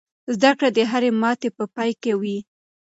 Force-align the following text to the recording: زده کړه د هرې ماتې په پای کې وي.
زده 0.33 0.51
کړه 0.57 0.69
د 0.77 0.79
هرې 0.91 1.11
ماتې 1.21 1.49
په 1.57 1.63
پای 1.75 1.91
کې 2.01 2.13
وي. 2.21 2.37